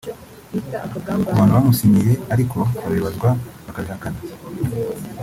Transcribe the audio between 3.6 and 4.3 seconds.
bakabihakana